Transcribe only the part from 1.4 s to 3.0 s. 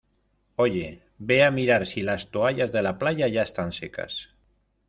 a mirar si las toallas de la